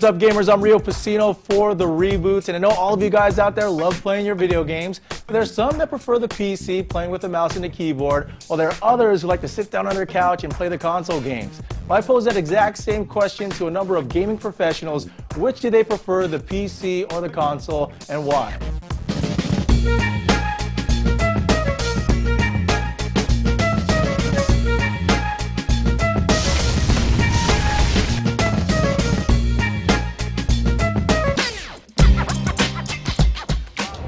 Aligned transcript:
What's 0.00 0.08
up, 0.08 0.18
gamers? 0.18 0.50
I'm 0.50 0.62
Rio 0.62 0.78
Pesino 0.78 1.36
for 1.36 1.74
the 1.74 1.84
reboots, 1.84 2.48
and 2.48 2.56
I 2.56 2.58
know 2.58 2.70
all 2.70 2.94
of 2.94 3.02
you 3.02 3.10
guys 3.10 3.38
out 3.38 3.54
there 3.54 3.68
love 3.68 4.00
playing 4.00 4.24
your 4.24 4.34
video 4.34 4.64
games, 4.64 5.02
but 5.10 5.34
there's 5.34 5.52
some 5.52 5.76
that 5.76 5.90
prefer 5.90 6.18
the 6.18 6.26
PC, 6.26 6.88
playing 6.88 7.10
with 7.10 7.20
the 7.20 7.28
mouse 7.28 7.54
and 7.54 7.62
the 7.62 7.68
keyboard, 7.68 8.30
while 8.46 8.56
there 8.56 8.70
are 8.70 8.76
others 8.80 9.20
who 9.20 9.28
like 9.28 9.42
to 9.42 9.48
sit 9.48 9.70
down 9.70 9.86
on 9.86 9.94
their 9.94 10.06
couch 10.06 10.42
and 10.42 10.54
play 10.54 10.70
the 10.70 10.78
console 10.78 11.20
games. 11.20 11.60
Well, 11.86 11.98
I 11.98 12.00
posed 12.00 12.26
that 12.28 12.38
exact 12.38 12.78
same 12.78 13.04
question 13.04 13.50
to 13.50 13.66
a 13.66 13.70
number 13.70 13.96
of 13.96 14.08
gaming 14.08 14.38
professionals. 14.38 15.10
Which 15.36 15.60
do 15.60 15.68
they 15.68 15.84
prefer, 15.84 16.26
the 16.26 16.38
PC 16.38 17.12
or 17.12 17.20
the 17.20 17.28
console, 17.28 17.92
and 18.08 18.24
why? 18.24 18.56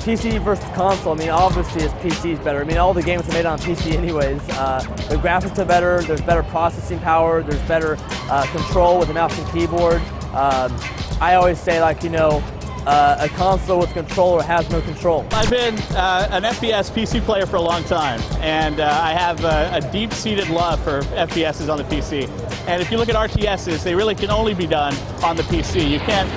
PC 0.03 0.43
versus 0.43 0.65
console, 0.75 1.13
I 1.13 1.17
mean, 1.17 1.31
obviously 1.31 1.83
it's 1.83 1.95
PC's 1.95 2.41
better. 2.41 2.61
I 2.61 2.65
mean, 2.65 2.77
all 2.77 2.93
the 2.93 3.03
games 3.03 3.29
are 3.29 3.33
made 3.33 3.47
on 3.47 3.57
PC 3.59 3.93
anyways. 3.93 4.41
Uh, 4.51 4.81
the 5.09 5.15
graphics 5.15 5.57
are 5.59 5.65
better, 5.65 6.03
there's 6.03 6.21
better 6.21 6.43
processing 6.43 6.99
power, 6.99 7.41
there's 7.41 7.63
better 7.69 7.97
uh, 8.29 8.45
control 8.51 8.99
with 8.99 9.07
the 9.09 9.15
mouse 9.15 9.39
and 9.39 9.49
keyboard. 9.53 10.01
Um, 10.35 10.77
I 11.21 11.35
always 11.37 11.61
say, 11.61 11.81
like, 11.81 12.03
you 12.03 12.11
know, 12.11 12.43
uh, 12.85 13.17
a 13.21 13.29
console 13.29 13.79
with 13.79 13.93
controller 13.93 14.43
has 14.43 14.69
no 14.71 14.81
control. 14.81 15.25
I've 15.31 15.51
been 15.51 15.79
uh, 15.95 16.27
an 16.33 16.43
FPS 16.43 16.91
PC 16.91 17.21
player 17.21 17.47
for 17.47 17.57
a 17.57 17.63
long 17.63 17.85
time, 17.85 18.21
and 18.41 18.81
uh, 18.81 19.01
I 19.01 19.13
have 19.13 19.45
a, 19.45 19.71
a 19.75 19.93
deep-seated 19.93 20.49
love 20.51 20.83
for 20.83 21.03
FPSs 21.03 21.71
on 21.71 21.79
the 21.79 21.85
PC. 21.85 22.29
And 22.67 22.83
if 22.83 22.91
you 22.91 22.97
look 22.97 23.09
at 23.09 23.15
RTSs, 23.15 23.85
they 23.85 23.95
really 23.95 24.17
can 24.17 24.31
only 24.31 24.55
be 24.55 24.67
done 24.67 24.95
on 25.23 25.37
the 25.37 25.45
PC. 25.45 25.89
You 25.89 26.01
can't 26.01 26.29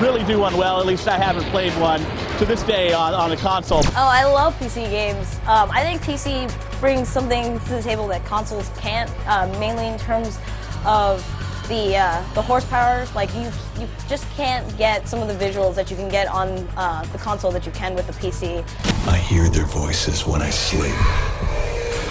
really 0.00 0.24
do 0.24 0.38
one 0.38 0.56
well, 0.56 0.80
at 0.80 0.86
least 0.86 1.06
I 1.06 1.18
haven't 1.18 1.44
played 1.50 1.72
one 1.74 2.00
to 2.40 2.46
this 2.46 2.62
day 2.62 2.94
on, 2.94 3.12
on 3.12 3.32
a 3.32 3.36
console. 3.36 3.82
Oh, 3.84 3.92
I 3.96 4.24
love 4.24 4.58
PC 4.58 4.88
games. 4.88 5.34
Um, 5.46 5.70
I 5.70 5.82
think 5.82 6.00
PC 6.00 6.48
brings 6.80 7.06
something 7.06 7.60
to 7.60 7.68
the 7.68 7.82
table 7.82 8.08
that 8.08 8.24
consoles 8.24 8.70
can't, 8.78 9.10
uh, 9.26 9.46
mainly 9.60 9.86
in 9.86 9.98
terms 9.98 10.38
of 10.86 11.22
the 11.68 11.98
uh, 11.98 12.24
the 12.32 12.40
horsepower. 12.40 13.06
Like 13.14 13.28
you, 13.34 13.50
you 13.78 13.86
just 14.08 14.26
can't 14.36 14.64
get 14.78 15.06
some 15.06 15.20
of 15.20 15.28
the 15.28 15.34
visuals 15.34 15.74
that 15.74 15.90
you 15.90 15.98
can 15.98 16.08
get 16.08 16.28
on 16.28 16.48
uh, 16.78 17.04
the 17.12 17.18
console 17.18 17.50
that 17.50 17.66
you 17.66 17.72
can 17.72 17.94
with 17.94 18.06
the 18.06 18.14
PC. 18.14 18.64
I 19.06 19.18
hear 19.18 19.50
their 19.50 19.66
voices 19.66 20.26
when 20.26 20.40
I 20.40 20.48
sleep. 20.48 20.96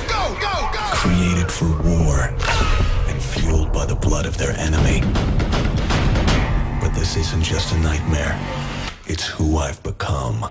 Go, 0.07 0.37
go, 0.39 0.69
go! 0.71 0.79
Created 0.93 1.51
for 1.51 1.69
war 1.81 2.29
and 3.09 3.19
fueled 3.19 3.73
by 3.73 3.87
the 3.87 3.95
blood 3.95 4.27
of 4.27 4.37
their 4.37 4.51
enemy. 4.51 5.01
But 6.79 6.93
this 6.93 7.17
isn't 7.17 7.41
just 7.41 7.73
a 7.73 7.79
nightmare. 7.79 8.68
It's 9.09 9.25
who 9.25 9.57
I've 9.57 9.81
become. 9.81 10.43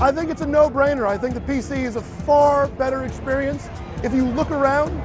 I 0.00 0.12
think 0.12 0.30
it's 0.30 0.40
a 0.40 0.46
no-brainer. 0.46 1.04
I 1.04 1.18
think 1.18 1.34
the 1.34 1.40
PC 1.40 1.78
is 1.78 1.96
a 1.96 2.00
far 2.00 2.68
better 2.68 3.02
experience. 3.02 3.68
If 4.04 4.14
you 4.14 4.24
look 4.24 4.52
around, 4.52 4.96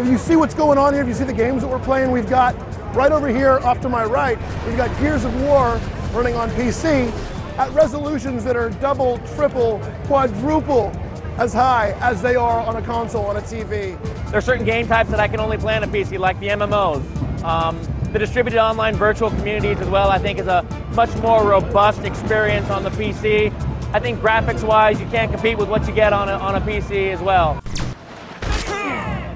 if 0.00 0.08
you 0.08 0.18
see 0.18 0.34
what's 0.34 0.52
going 0.52 0.76
on 0.76 0.92
here, 0.94 1.02
if 1.02 1.06
you 1.06 1.14
see 1.14 1.22
the 1.22 1.32
games 1.32 1.62
that 1.62 1.68
we're 1.68 1.78
playing, 1.78 2.10
we've 2.10 2.28
got 2.28 2.56
right 2.92 3.12
over 3.12 3.28
here 3.28 3.60
off 3.60 3.80
to 3.82 3.88
my 3.88 4.04
right, 4.04 4.36
we've 4.66 4.76
got 4.76 4.90
Gears 4.98 5.24
of 5.24 5.32
War 5.42 5.80
running 6.12 6.34
on 6.34 6.50
PC 6.50 7.08
at 7.56 7.72
resolutions 7.72 8.42
that 8.42 8.56
are 8.56 8.70
double, 8.70 9.18
triple, 9.36 9.78
quadruple 10.06 10.90
as 11.38 11.52
high 11.52 11.92
as 12.00 12.20
they 12.20 12.34
are 12.34 12.62
on 12.62 12.74
a 12.74 12.82
console, 12.82 13.26
on 13.26 13.36
a 13.36 13.42
TV. 13.42 13.96
There 14.30 14.38
are 14.38 14.40
certain 14.40 14.66
game 14.66 14.88
types 14.88 15.08
that 15.10 15.20
I 15.20 15.28
can 15.28 15.38
only 15.38 15.56
play 15.56 15.76
on 15.76 15.84
a 15.84 15.86
PC, 15.86 16.18
like 16.18 16.40
the 16.40 16.48
MMOs. 16.48 17.44
Um, 17.44 17.78
the 18.14 18.20
distributed 18.20 18.60
online 18.60 18.94
virtual 18.94 19.28
communities 19.28 19.80
as 19.80 19.88
well, 19.88 20.08
I 20.08 20.18
think 20.18 20.38
is 20.38 20.46
a 20.46 20.62
much 20.94 21.12
more 21.16 21.44
robust 21.44 22.04
experience 22.04 22.70
on 22.70 22.84
the 22.84 22.90
PC. 22.90 23.52
I 23.92 23.98
think 23.98 24.20
graphics-wise, 24.20 25.00
you 25.00 25.06
can't 25.06 25.32
compete 25.32 25.58
with 25.58 25.68
what 25.68 25.84
you 25.88 25.92
get 25.92 26.12
on 26.12 26.28
a, 26.28 26.34
on 26.34 26.54
a 26.54 26.60
PC 26.60 27.12
as 27.12 27.20
well. 27.20 27.60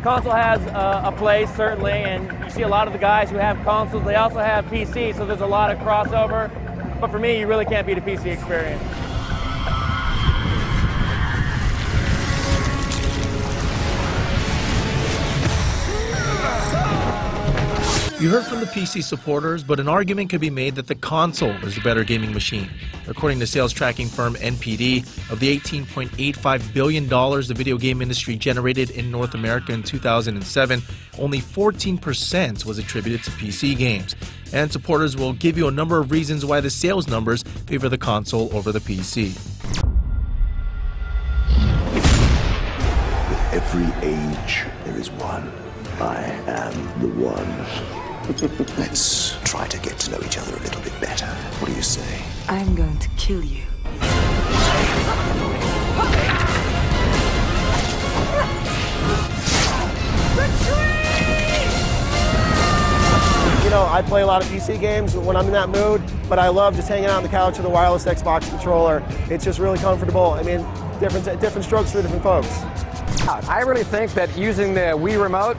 Console 0.04 0.30
has 0.30 0.60
uh, 0.68 1.02
a 1.04 1.10
place, 1.10 1.52
certainly, 1.56 1.90
and 1.90 2.44
you 2.44 2.50
see 2.50 2.62
a 2.62 2.68
lot 2.68 2.86
of 2.86 2.92
the 2.92 3.00
guys 3.00 3.28
who 3.28 3.36
have 3.36 3.60
consoles, 3.64 4.04
they 4.04 4.14
also 4.14 4.38
have 4.38 4.64
PC, 4.66 5.12
so 5.16 5.26
there's 5.26 5.40
a 5.40 5.46
lot 5.46 5.72
of 5.72 5.78
crossover. 5.78 6.48
But 7.00 7.10
for 7.10 7.18
me, 7.18 7.40
you 7.40 7.48
really 7.48 7.64
can't 7.64 7.84
beat 7.84 7.98
a 7.98 8.00
PC 8.00 8.26
experience. 8.26 9.07
You 18.20 18.30
heard 18.30 18.46
from 18.46 18.58
the 18.58 18.66
PC 18.66 19.04
supporters, 19.04 19.62
but 19.62 19.78
an 19.78 19.86
argument 19.86 20.28
could 20.28 20.40
be 20.40 20.50
made 20.50 20.74
that 20.74 20.88
the 20.88 20.96
console 20.96 21.52
is 21.62 21.76
the 21.76 21.80
better 21.82 22.02
gaming 22.02 22.34
machine. 22.34 22.68
According 23.06 23.38
to 23.38 23.46
sales 23.46 23.72
tracking 23.72 24.08
firm 24.08 24.34
NPD, 24.34 25.02
of 25.30 25.38
the 25.38 25.56
$18.85 25.56 26.74
billion 26.74 27.06
the 27.08 27.54
video 27.54 27.78
game 27.78 28.02
industry 28.02 28.34
generated 28.34 28.90
in 28.90 29.12
North 29.12 29.34
America 29.34 29.72
in 29.72 29.84
2007, 29.84 30.82
only 31.20 31.38
14% 31.38 32.64
was 32.64 32.78
attributed 32.78 33.22
to 33.22 33.30
PC 33.30 33.78
games. 33.78 34.16
And 34.52 34.72
supporters 34.72 35.16
will 35.16 35.34
give 35.34 35.56
you 35.56 35.68
a 35.68 35.70
number 35.70 36.00
of 36.00 36.10
reasons 36.10 36.44
why 36.44 36.60
the 36.60 36.70
sales 36.70 37.06
numbers 37.06 37.44
favor 37.44 37.88
the 37.88 37.98
console 37.98 38.52
over 38.52 38.72
the 38.72 38.80
PC. 38.80 39.32
With 41.94 43.54
every 43.54 44.08
age, 44.08 44.64
there 44.84 44.96
is 44.96 45.08
one. 45.12 45.52
I 46.00 46.24
am 46.46 47.00
the 47.00 47.08
one. 47.08 48.07
Let's 48.28 49.38
try 49.44 49.66
to 49.68 49.78
get 49.78 49.98
to 50.00 50.10
know 50.10 50.18
each 50.22 50.36
other 50.36 50.54
a 50.54 50.60
little 50.60 50.82
bit 50.82 51.00
better. 51.00 51.24
What 51.24 51.68
do 51.68 51.74
you 51.74 51.80
say? 51.80 52.22
I'm 52.46 52.74
going 52.74 52.98
to 52.98 53.08
kill 53.16 53.42
you. 53.42 53.62
You 63.64 63.70
know, 63.70 63.86
I 63.86 64.02
play 64.06 64.20
a 64.20 64.26
lot 64.26 64.44
of 64.44 64.50
PC 64.50 64.78
games 64.78 65.16
when 65.16 65.34
I'm 65.34 65.46
in 65.46 65.52
that 65.52 65.70
mood, 65.70 66.02
but 66.28 66.38
I 66.38 66.48
love 66.48 66.76
just 66.76 66.86
hanging 66.86 67.06
out 67.06 67.16
on 67.16 67.22
the 67.22 67.30
couch 67.30 67.56
with 67.56 67.66
a 67.66 67.70
wireless 67.70 68.04
Xbox 68.04 68.46
controller. 68.50 69.02
It's 69.30 69.44
just 69.44 69.58
really 69.58 69.78
comfortable. 69.78 70.32
I 70.32 70.42
mean, 70.42 70.58
different, 71.00 71.24
different 71.40 71.64
strokes 71.64 71.92
for 71.92 72.02
different 72.02 72.22
folks. 72.22 72.60
I 73.48 73.62
really 73.66 73.84
think 73.84 74.12
that 74.12 74.36
using 74.36 74.74
the 74.74 74.80
Wii 74.80 75.20
Remote 75.20 75.56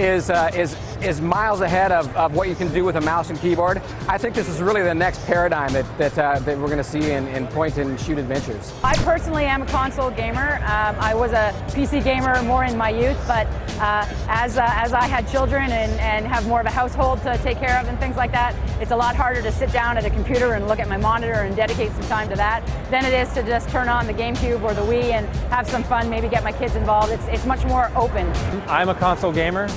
is, 0.00 0.30
uh, 0.30 0.50
is, 0.54 0.76
is 1.02 1.20
miles 1.20 1.60
ahead 1.60 1.92
of, 1.92 2.14
of 2.16 2.34
what 2.34 2.48
you 2.48 2.54
can 2.54 2.72
do 2.72 2.84
with 2.84 2.96
a 2.96 3.00
mouse 3.00 3.30
and 3.30 3.38
keyboard. 3.38 3.82
I 4.08 4.18
think 4.18 4.34
this 4.34 4.48
is 4.48 4.60
really 4.60 4.82
the 4.82 4.94
next 4.94 5.24
paradigm 5.26 5.72
that, 5.74 5.98
that, 5.98 6.18
uh, 6.18 6.38
that 6.40 6.58
we're 6.58 6.66
going 6.66 6.78
to 6.78 6.84
see 6.84 7.10
in, 7.10 7.28
in 7.28 7.46
point 7.48 7.76
and 7.76 8.00
shoot 8.00 8.18
adventures. 8.18 8.72
I 8.82 8.96
personally 8.96 9.44
am 9.44 9.62
a 9.62 9.66
console 9.66 10.10
gamer. 10.10 10.56
Um, 10.56 10.96
I 10.98 11.14
was 11.14 11.32
a 11.32 11.54
PC 11.68 12.02
gamer 12.02 12.42
more 12.42 12.64
in 12.64 12.76
my 12.76 12.90
youth, 12.90 13.18
but 13.26 13.46
uh, 13.80 14.06
as, 14.28 14.58
uh, 14.58 14.66
as 14.72 14.92
I 14.92 15.04
had 15.04 15.28
children 15.28 15.70
and, 15.70 15.92
and 16.00 16.26
have 16.26 16.46
more 16.46 16.60
of 16.60 16.66
a 16.66 16.70
household 16.70 17.22
to 17.22 17.36
take 17.38 17.58
care 17.58 17.78
of 17.78 17.88
and 17.88 17.98
things 17.98 18.16
like 18.16 18.32
that, 18.32 18.54
it's 18.80 18.90
a 18.90 18.96
lot 18.96 19.14
harder 19.14 19.42
to 19.42 19.52
sit 19.52 19.72
down 19.72 19.98
at 19.98 20.04
a 20.04 20.10
computer 20.10 20.54
and 20.54 20.66
look 20.66 20.78
at 20.78 20.88
my 20.88 20.96
monitor 20.96 21.32
and 21.32 21.54
dedicate 21.54 21.92
some 21.92 22.02
time 22.04 22.28
to 22.30 22.36
that 22.36 22.66
than 22.90 23.04
it 23.04 23.12
is 23.12 23.32
to 23.34 23.42
just 23.42 23.68
turn 23.68 23.88
on 23.88 24.06
the 24.06 24.14
GameCube 24.14 24.62
or 24.62 24.74
the 24.74 24.82
Wii 24.82 25.12
and 25.12 25.26
have 25.50 25.68
some 25.68 25.82
fun, 25.82 26.08
maybe 26.08 26.28
get 26.28 26.42
my 26.42 26.52
kids 26.52 26.76
involved. 26.76 27.12
It's, 27.12 27.26
it's 27.28 27.46
much 27.46 27.64
more 27.64 27.90
open. 27.96 28.26
I'm 28.66 28.88
a 28.88 28.94
console 28.94 29.32
gamer. 29.32 29.68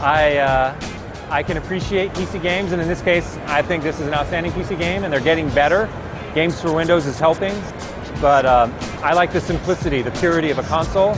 I, 0.00 0.38
uh, 0.38 0.80
I 1.30 1.42
can 1.42 1.56
appreciate 1.56 2.12
PC 2.12 2.42
games, 2.42 2.72
and 2.72 2.82
in 2.82 2.88
this 2.88 3.02
case, 3.02 3.36
I 3.46 3.62
think 3.62 3.82
this 3.82 4.00
is 4.00 4.06
an 4.06 4.14
outstanding 4.14 4.52
PC 4.52 4.78
game, 4.78 5.04
and 5.04 5.12
they're 5.12 5.20
getting 5.20 5.48
better. 5.50 5.88
Games 6.34 6.60
for 6.60 6.72
Windows 6.72 7.06
is 7.06 7.18
helping, 7.18 7.54
but 8.20 8.46
um, 8.46 8.74
I 9.02 9.14
like 9.14 9.32
the 9.32 9.40
simplicity, 9.40 10.02
the 10.02 10.10
purity 10.12 10.50
of 10.50 10.58
a 10.58 10.62
console. 10.64 11.16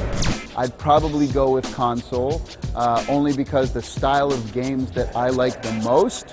I'd 0.56 0.76
probably 0.78 1.26
go 1.28 1.50
with 1.50 1.72
console, 1.74 2.42
uh, 2.74 3.04
only 3.08 3.34
because 3.34 3.72
the 3.72 3.82
style 3.82 4.32
of 4.32 4.52
games 4.52 4.90
that 4.92 5.14
I 5.16 5.28
like 5.30 5.62
the 5.62 5.72
most, 5.84 6.28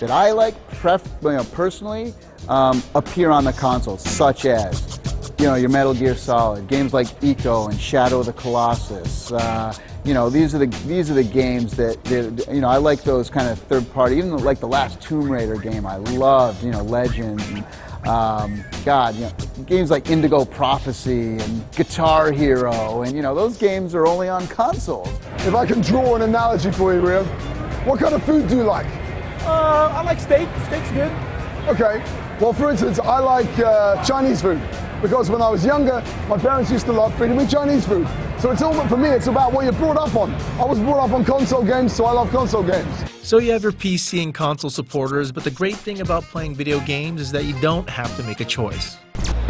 that 0.00 0.10
I 0.10 0.32
like 0.32 0.54
pref- 0.72 1.08
you 1.22 1.32
know, 1.32 1.44
personally, 1.52 2.12
um, 2.48 2.82
appear 2.94 3.30
on 3.30 3.44
the 3.44 3.52
console, 3.52 3.98
such 3.98 4.46
as 4.46 4.98
you 5.42 5.48
know, 5.48 5.56
your 5.56 5.70
Metal 5.70 5.92
Gear 5.92 6.14
Solid, 6.14 6.68
games 6.68 6.94
like 6.94 7.08
Ico 7.20 7.68
and 7.68 7.80
Shadow 7.80 8.20
of 8.20 8.26
the 8.26 8.32
Colossus. 8.32 9.32
Uh, 9.32 9.74
you 10.04 10.14
know, 10.14 10.30
these 10.30 10.54
are 10.54 10.58
the 10.58 10.66
these 10.86 11.10
are 11.10 11.14
the 11.14 11.24
games 11.24 11.74
that, 11.74 12.02
that, 12.04 12.46
you 12.48 12.60
know 12.60 12.68
I 12.68 12.76
like 12.76 13.02
those 13.02 13.28
kind 13.28 13.48
of 13.48 13.58
third 13.58 13.92
party. 13.92 14.18
Even 14.18 14.36
like 14.36 14.60
the 14.60 14.68
last 14.68 15.00
Tomb 15.00 15.28
Raider 15.28 15.56
game, 15.56 15.84
I 15.84 15.96
loved. 15.96 16.62
You 16.62 16.70
know, 16.70 16.82
Legends. 16.82 17.44
And, 17.48 17.64
um, 18.06 18.64
God, 18.84 19.16
you 19.16 19.22
know, 19.22 19.32
games 19.66 19.90
like 19.90 20.10
Indigo 20.10 20.44
Prophecy 20.44 21.38
and 21.38 21.72
Guitar 21.72 22.30
Hero, 22.30 23.02
and 23.02 23.16
you 23.16 23.22
know 23.22 23.34
those 23.34 23.56
games 23.56 23.96
are 23.96 24.06
only 24.06 24.28
on 24.28 24.46
consoles. 24.46 25.08
If 25.38 25.56
I 25.56 25.66
can 25.66 25.80
draw 25.80 26.14
an 26.14 26.22
analogy 26.22 26.70
for 26.70 26.94
you, 26.94 27.00
Rio, 27.00 27.24
what 27.84 27.98
kind 27.98 28.14
of 28.14 28.22
food 28.22 28.46
do 28.46 28.58
you 28.58 28.62
like? 28.62 28.86
Uh, 29.42 29.92
I 29.92 30.02
like 30.04 30.20
steak. 30.20 30.48
Steak's 30.66 30.92
good. 30.92 31.10
Okay. 31.66 32.00
Well, 32.40 32.52
for 32.52 32.70
instance, 32.70 33.00
I 33.00 33.18
like 33.18 33.58
uh, 33.58 34.04
Chinese 34.04 34.40
food 34.40 34.60
because 35.02 35.28
when 35.28 35.42
I 35.42 35.50
was 35.50 35.66
younger, 35.66 36.02
my 36.28 36.38
parents 36.38 36.70
used 36.70 36.86
to 36.86 36.92
love 36.92 37.12
feeding 37.18 37.36
me 37.36 37.46
Chinese 37.46 37.84
food. 37.84 38.06
So 38.38 38.50
it's 38.52 38.62
all 38.62 38.72
for 38.88 38.96
me. 38.96 39.08
It's 39.08 39.26
about 39.26 39.52
what 39.52 39.64
you're 39.64 39.72
brought 39.74 39.98
up 39.98 40.14
on. 40.16 40.32
I 40.58 40.64
was 40.64 40.78
brought 40.78 41.04
up 41.04 41.12
on 41.12 41.24
console 41.24 41.64
games, 41.64 41.92
so 41.92 42.04
I 42.04 42.12
love 42.12 42.30
console 42.30 42.62
games. 42.62 42.88
So 43.22 43.38
you 43.38 43.52
have 43.52 43.62
your 43.62 43.72
PC 43.72 44.22
and 44.22 44.32
console 44.32 44.70
supporters, 44.70 45.30
but 45.30 45.44
the 45.44 45.50
great 45.50 45.76
thing 45.76 46.00
about 46.00 46.22
playing 46.24 46.54
video 46.54 46.80
games 46.80 47.20
is 47.20 47.32
that 47.32 47.44
you 47.44 47.58
don't 47.60 47.88
have 47.88 48.16
to 48.16 48.22
make 48.22 48.40
a 48.40 48.44
choice. 48.44 48.96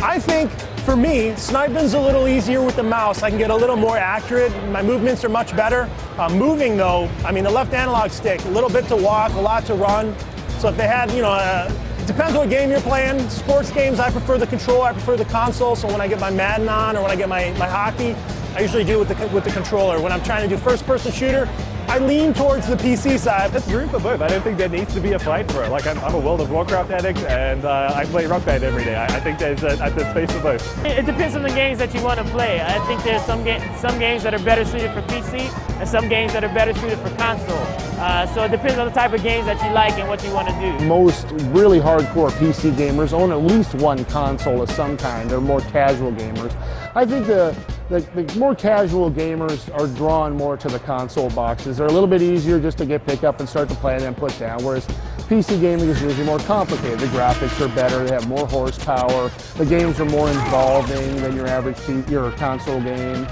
I 0.03 0.19
think 0.19 0.51
for 0.85 0.97
me, 0.97 1.33
sniping's 1.37 1.95
a 1.95 2.01
little 2.01 2.27
easier 2.27 2.61
with 2.61 2.77
the 2.77 2.83
mouse. 2.83 3.23
I 3.23 3.31
can 3.31 3.39
get 3.39 3.51
a 3.51 3.57
little 3.57 3.77
more 3.77 3.97
accurate. 3.97 4.53
My 4.69 4.83
movements 4.83 5.25
are 5.25 5.29
much 5.29 5.55
better. 5.57 5.89
Uh, 6.19 6.29
moving 6.31 6.77
though, 6.77 7.09
I 7.25 7.31
mean 7.31 7.45
the 7.45 7.51
left 7.51 7.73
analog 7.73 8.11
stick, 8.11 8.45
a 8.45 8.49
little 8.49 8.69
bit 8.69 8.87
to 8.89 8.97
walk, 8.97 9.33
a 9.35 9.41
lot 9.41 9.65
to 9.67 9.75
run. 9.75 10.15
So 10.59 10.69
if 10.69 10.77
they 10.77 10.87
had, 10.87 11.11
you 11.13 11.23
know, 11.23 11.31
uh, 11.31 11.71
it 12.03 12.07
depends 12.07 12.37
what 12.37 12.51
game 12.51 12.69
you're 12.69 12.81
playing. 12.81 13.29
Sports 13.31 13.71
games, 13.71 14.01
I 14.01 14.11
prefer 14.11 14.37
the 14.37 14.47
control, 14.47 14.83
I 14.83 14.93
prefer 14.93 15.17
the 15.17 15.25
console. 15.27 15.77
So 15.77 15.87
when 15.87 16.01
I 16.01 16.09
get 16.09 16.19
my 16.19 16.31
Madden 16.31 16.69
on 16.69 16.97
or 16.97 17.03
when 17.03 17.13
I 17.13 17.17
get 17.17 17.29
my, 17.29 17.53
my 17.53 17.69
hockey, 17.69 18.17
I 18.57 18.61
usually 18.61 18.83
do 18.83 18.99
with 18.99 19.07
the, 19.07 19.29
with 19.29 19.45
the 19.45 19.53
controller. 19.53 20.01
When 20.01 20.11
I'm 20.11 20.23
trying 20.25 20.49
to 20.49 20.53
do 20.53 20.61
first 20.61 20.85
person 20.85 21.13
shooter, 21.13 21.49
I 21.93 21.99
lean 21.99 22.33
towards 22.33 22.67
the 22.67 22.77
PC 22.77 23.19
side. 23.19 23.53
That's 23.53 23.69
room 23.69 23.87
for 23.91 24.01
both. 24.01 24.23
I 24.23 24.29
don't 24.29 24.41
think 24.41 24.57
there 24.57 24.71
needs 24.71 24.95
to 24.95 25.01
be 25.01 25.13
a 25.13 25.19
fight 25.19 25.53
for 25.53 25.63
it. 25.63 25.69
Like 25.69 25.87
I'm, 25.87 25.99
I'm 25.99 26.15
a 26.15 26.19
World 26.19 26.41
of 26.41 26.51
Warcraft 26.51 26.91
addict, 26.91 27.19
and 27.19 27.67
uh, 27.67 27.93
I 27.95 28.07
play 28.07 28.25
Rock 28.25 28.47
Band 28.47 28.65
every 28.65 28.83
day. 28.83 28.95
I, 28.95 29.05
I 29.05 29.21
think 29.21 29.39
there's 29.39 29.63
a, 29.63 29.77
there's 29.77 30.09
space 30.09 30.33
for 30.33 30.41
both. 30.41 30.87
It, 30.87 31.01
it 31.01 31.05
depends 31.05 31.37
on 31.37 31.43
the 31.43 31.51
games 31.51 31.79
that 31.81 31.93
you 31.95 32.03
want 32.03 32.19
to 32.19 32.25
play. 32.25 32.63
I 32.63 32.79
think 32.87 33.05
there's 33.05 33.23
some 33.27 33.45
ga- 33.45 33.61
some 33.77 33.99
games 33.99 34.23
that 34.23 34.33
are 34.33 34.43
better 34.43 34.65
suited 34.65 34.91
for 34.93 35.03
PC, 35.03 35.53
and 35.81 35.87
some 35.87 36.09
games 36.09 36.33
that 36.33 36.43
are 36.43 36.55
better 36.55 36.73
suited 36.73 36.99
for 37.01 37.15
console. 37.17 37.59
Uh, 38.01 38.25
so 38.35 38.43
it 38.43 38.51
depends 38.51 38.79
on 38.79 38.87
the 38.87 38.95
type 38.95 39.13
of 39.13 39.23
games 39.23 39.45
that 39.45 39.63
you 39.63 39.71
like 39.73 39.93
and 39.99 40.09
what 40.09 40.25
you 40.25 40.33
want 40.33 40.49
to 40.49 40.55
do. 40.55 40.87
Most 40.87 41.27
really 41.53 41.79
hardcore 41.79 42.31
PC 42.31 42.73
gamers 42.73 43.13
own 43.13 43.31
at 43.33 43.43
least 43.43 43.75
one 43.75 44.03
console 44.07 44.63
of 44.63 44.71
some 44.71 44.97
kind. 44.97 45.29
They're 45.29 45.43
more 45.43 45.61
casual 45.61 46.11
gamers. 46.11 46.57
I 46.97 47.05
think 47.05 47.27
the, 47.27 47.55
the, 47.89 48.01
the 48.01 48.39
more 48.39 48.55
casual 48.55 49.11
gamers 49.11 49.73
are 49.79 49.87
drawn 49.87 50.37
more 50.37 50.57
to 50.57 50.69
the 50.69 50.79
console 50.81 51.31
boxes. 51.31 51.77
They're 51.77 51.87
a 51.87 51.93
little 51.93 52.09
bit 52.09 52.23
easier 52.23 52.61
just 52.61 52.79
to 52.79 52.87
get 52.87 53.07
pick 53.07 53.25
up 53.25 53.41
and 53.41 53.49
start 53.49 53.69
to 53.69 53.75
play 53.77 53.95
and 53.95 54.03
then 54.03 54.15
put 54.15 54.39
down, 54.39 54.65
whereas 54.65 54.87
PC 55.29 55.61
gaming 55.61 55.89
is 55.89 56.01
usually 56.03 56.25
more 56.25 56.39
complicated. 56.41 56.99
The 56.99 57.07
graphics 57.07 57.61
are 57.61 57.75
better, 57.75 58.05
they 58.05 58.13
have 58.13 58.29
more 58.29 58.47
horsepower, 58.47 59.31
the 59.57 59.67
games 59.67 60.01
are 60.01 60.05
more 60.07 60.29
involving 60.29 61.17
than 61.17 61.35
your 61.37 61.47
average 61.47 61.79
P- 61.87 62.11
your 62.11 62.31
console 62.33 62.81
game. 62.81 63.27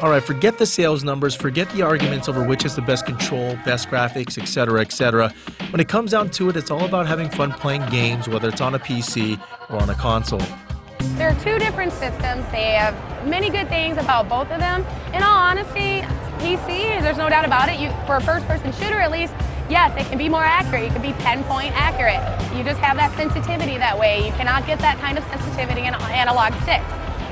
All 0.00 0.08
right, 0.08 0.22
forget 0.22 0.56
the 0.56 0.64
sales 0.64 1.04
numbers, 1.04 1.34
forget 1.34 1.68
the 1.70 1.82
arguments 1.82 2.26
over 2.26 2.42
which 2.42 2.64
is 2.64 2.74
the 2.74 2.80
best 2.80 3.04
control, 3.04 3.54
best 3.66 3.88
graphics, 3.88 4.38
etc., 4.38 4.80
etc. 4.80 5.30
When 5.70 5.80
it 5.80 5.88
comes 5.88 6.12
down 6.12 6.30
to 6.30 6.48
it, 6.48 6.56
it's 6.56 6.70
all 6.70 6.86
about 6.86 7.06
having 7.06 7.28
fun 7.28 7.52
playing 7.52 7.84
games, 7.90 8.26
whether 8.26 8.48
it's 8.48 8.62
on 8.62 8.74
a 8.74 8.78
PC 8.78 9.38
or 9.68 9.76
on 9.76 9.90
a 9.90 9.94
console. 9.94 10.40
There 11.16 11.28
are 11.28 11.40
two 11.40 11.58
different 11.58 11.92
systems. 11.92 12.50
They 12.50 12.72
have 12.72 12.94
many 13.24 13.50
good 13.50 13.68
things 13.68 13.98
about 13.98 14.28
both 14.28 14.50
of 14.50 14.60
them. 14.60 14.84
In 15.14 15.22
all 15.22 15.36
honesty, 15.36 16.02
PC, 16.40 17.00
there's 17.02 17.18
no 17.18 17.28
doubt 17.28 17.44
about 17.44 17.68
it. 17.68 17.78
You, 17.78 17.90
for 18.06 18.16
a 18.16 18.20
first-person 18.20 18.72
shooter, 18.72 19.00
at 19.00 19.10
least, 19.10 19.34
yes, 19.68 19.92
it 20.00 20.08
can 20.08 20.18
be 20.18 20.28
more 20.28 20.44
accurate. 20.44 20.84
You 20.84 20.90
can 20.90 21.02
be 21.02 21.12
10-point 21.12 21.72
accurate. 21.74 22.20
You 22.56 22.64
just 22.64 22.80
have 22.80 22.96
that 22.96 23.14
sensitivity 23.16 23.76
that 23.78 23.98
way. 23.98 24.26
You 24.26 24.32
cannot 24.32 24.66
get 24.66 24.78
that 24.80 24.98
kind 24.98 25.18
of 25.18 25.24
sensitivity 25.24 25.82
in 25.82 25.94
analog 25.94 26.54
sticks. 26.62 26.84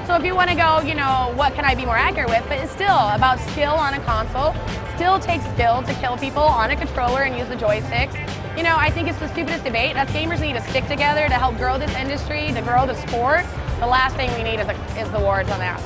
So 0.07 0.15
if 0.15 0.25
you 0.25 0.35
want 0.35 0.49
to 0.49 0.57
go, 0.57 0.81
you 0.81 0.95
know, 0.95 1.33
what 1.37 1.55
can 1.55 1.65
I 1.65 1.75
be 1.75 1.85
more 1.85 1.97
accurate 1.97 2.31
with? 2.31 2.45
But 2.49 2.59
it's 2.59 2.73
still 2.73 2.97
about 3.13 3.39
skill 3.53 3.73
on 3.73 3.95
a 3.95 4.01
console. 4.01 4.55
Still 4.97 5.19
takes 5.19 5.45
skill 5.53 5.83
to 5.83 5.95
kill 5.95 6.17
people 6.17 6.43
on 6.43 6.71
a 6.71 6.77
controller 6.77 7.23
and 7.23 7.37
use 7.37 7.49
the 7.49 7.57
joysticks. 7.57 8.17
You 8.57 8.63
know, 8.63 8.75
I 8.77 8.91
think 8.91 9.09
it's 9.09 9.19
the 9.19 9.29
stupidest 9.29 9.65
debate. 9.65 9.97
Us 9.97 10.09
gamers 10.11 10.41
need 10.41 10.55
to 10.55 10.63
stick 10.63 10.87
together 10.89 11.29
to 11.29 11.35
help 11.35 11.57
grow 11.57 11.79
this 11.79 11.95
industry, 11.95 12.53
to 12.53 12.63
grow 12.63 12.87
the 12.87 12.95
sport. 13.07 13.45
The 13.79 13.87
last 13.87 14.17
thing 14.17 14.29
we 14.35 14.43
need 14.43 14.59
is, 14.59 14.67
is 14.99 15.09
the 15.13 15.21
wars 15.21 15.49
on 15.51 15.61
that. 15.61 15.81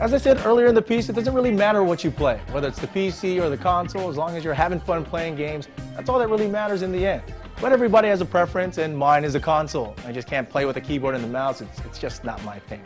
As 0.00 0.12
I 0.12 0.18
said 0.18 0.44
earlier 0.44 0.66
in 0.66 0.74
the 0.74 0.82
piece, 0.82 1.08
it 1.08 1.12
doesn't 1.12 1.32
really 1.32 1.52
matter 1.52 1.84
what 1.84 2.02
you 2.02 2.10
play, 2.10 2.40
whether 2.50 2.66
it's 2.66 2.80
the 2.80 2.88
PC 2.88 3.40
or 3.40 3.48
the 3.48 3.56
console, 3.56 4.10
as 4.10 4.16
long 4.16 4.36
as 4.36 4.42
you're 4.42 4.52
having 4.52 4.80
fun 4.80 5.04
playing 5.04 5.36
games, 5.36 5.68
that's 5.94 6.08
all 6.08 6.18
that 6.18 6.28
really 6.28 6.48
matters 6.48 6.82
in 6.82 6.90
the 6.90 7.06
end. 7.06 7.22
But 7.60 7.70
everybody 7.70 8.08
has 8.08 8.20
a 8.20 8.24
preference, 8.24 8.78
and 8.78 8.98
mine 8.98 9.24
is 9.24 9.36
a 9.36 9.40
console. 9.40 9.94
I 10.04 10.10
just 10.10 10.26
can't 10.26 10.50
play 10.50 10.64
with 10.64 10.76
a 10.76 10.80
keyboard 10.80 11.14
and 11.14 11.22
the 11.22 11.28
mouse, 11.28 11.60
it's, 11.60 11.78
it's 11.84 12.00
just 12.00 12.24
not 12.24 12.42
my 12.42 12.58
thing. 12.58 12.82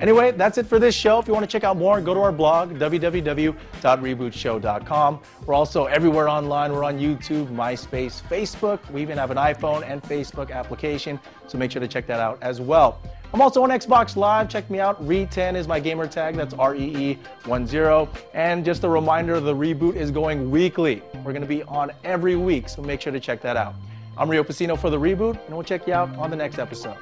Anyway, 0.00 0.32
that's 0.32 0.58
it 0.58 0.66
for 0.66 0.80
this 0.80 0.96
show. 0.96 1.20
If 1.20 1.28
you 1.28 1.32
want 1.32 1.44
to 1.44 1.50
check 1.50 1.62
out 1.62 1.76
more, 1.76 2.00
go 2.00 2.12
to 2.12 2.20
our 2.20 2.32
blog, 2.32 2.72
www.rebootshow.com. 2.72 5.20
We're 5.46 5.54
also 5.54 5.84
everywhere 5.84 6.28
online. 6.28 6.72
We're 6.72 6.82
on 6.82 6.98
YouTube, 6.98 7.54
MySpace, 7.54 8.20
Facebook. 8.22 8.90
We 8.90 9.00
even 9.00 9.16
have 9.16 9.30
an 9.30 9.36
iPhone 9.36 9.88
and 9.88 10.02
Facebook 10.02 10.50
application, 10.50 11.20
so 11.46 11.56
make 11.56 11.70
sure 11.70 11.78
to 11.78 11.86
check 11.86 12.08
that 12.08 12.18
out 12.18 12.42
as 12.42 12.60
well. 12.60 13.00
I'm 13.34 13.40
also 13.40 13.62
on 13.62 13.70
Xbox 13.70 14.14
Live. 14.14 14.50
Check 14.50 14.68
me 14.68 14.78
out. 14.78 15.02
Ree10 15.06 15.56
is 15.56 15.66
my 15.66 15.80
gamer 15.80 16.06
tag. 16.06 16.36
That's 16.36 16.52
R 16.54 16.74
E 16.74 16.94
E 17.12 17.18
10. 17.44 18.08
And 18.34 18.62
just 18.62 18.84
a 18.84 18.88
reminder 18.88 19.40
the 19.40 19.54
reboot 19.54 19.96
is 19.96 20.10
going 20.10 20.50
weekly. 20.50 21.02
We're 21.24 21.32
going 21.32 21.40
to 21.40 21.48
be 21.48 21.62
on 21.62 21.92
every 22.04 22.36
week, 22.36 22.68
so 22.68 22.82
make 22.82 23.00
sure 23.00 23.12
to 23.12 23.20
check 23.20 23.40
that 23.40 23.56
out. 23.56 23.74
I'm 24.18 24.28
Rio 24.28 24.44
Pesino 24.44 24.78
for 24.78 24.90
the 24.90 24.98
reboot, 24.98 25.42
and 25.46 25.54
we'll 25.54 25.64
check 25.64 25.86
you 25.86 25.94
out 25.94 26.14
on 26.16 26.28
the 26.28 26.36
next 26.36 26.58
episode. 26.58 26.98